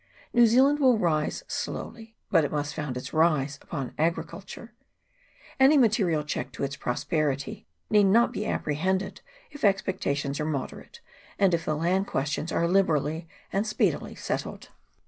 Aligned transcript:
New 0.33 0.47
Zealand 0.47 0.79
will 0.79 0.97
rise 0.97 1.43
slowly, 1.47 2.15
but 2.31 2.43
it 2.43 2.51
must 2.51 2.73
found 2.73 2.97
its 2.97 3.13
rise 3.13 3.59
upon 3.61 3.93
agriculture. 3.99 4.73
Any 5.59 5.77
material 5.77 6.23
check 6.23 6.51
to 6.53 6.63
its 6.63 6.75
prosperity 6.75 7.67
need 7.87 8.05
not 8.05 8.33
be 8.33 8.47
ap 8.47 8.65
prehended, 8.65 9.19
if 9.51 9.63
expectations 9.63 10.39
are 10.39 10.45
moderate, 10.45 11.01
and 11.37 11.53
if 11.53 11.65
the 11.65 11.75
land 11.75 12.07
questions 12.07 12.51
are 12.51 12.67
liberally 12.67 13.27
and 13.53 13.67
speedily 13.67 14.15
settled. 14.15 14.69